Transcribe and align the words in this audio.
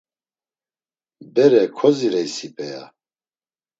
“Bere 1.33 1.61
kozireysi 1.77 2.47
p̌eya?” 2.55 2.83